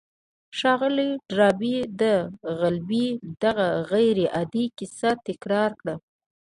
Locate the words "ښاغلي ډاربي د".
0.57-2.03